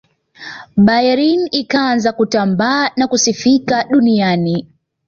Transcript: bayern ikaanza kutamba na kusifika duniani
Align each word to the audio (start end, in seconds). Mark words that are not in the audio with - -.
bayern 0.77 1.47
ikaanza 1.51 2.11
kutamba 2.13 2.91
na 2.97 3.07
kusifika 3.07 3.83
duniani 3.83 4.67